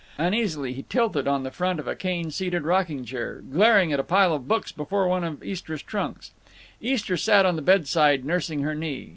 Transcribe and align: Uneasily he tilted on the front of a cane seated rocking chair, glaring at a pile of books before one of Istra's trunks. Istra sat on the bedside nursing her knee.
Uneasily 0.17 0.73
he 0.73 0.81
tilted 0.89 1.27
on 1.27 1.43
the 1.43 1.51
front 1.51 1.79
of 1.79 1.87
a 1.87 1.95
cane 1.95 2.31
seated 2.31 2.63
rocking 2.63 3.05
chair, 3.05 3.43
glaring 3.51 3.93
at 3.93 3.99
a 3.99 4.03
pile 4.03 4.33
of 4.33 4.47
books 4.47 4.71
before 4.71 5.07
one 5.07 5.23
of 5.23 5.43
Istra's 5.43 5.83
trunks. 5.83 6.31
Istra 6.81 7.19
sat 7.19 7.45
on 7.45 7.55
the 7.55 7.61
bedside 7.61 8.25
nursing 8.25 8.63
her 8.63 8.73
knee. 8.73 9.09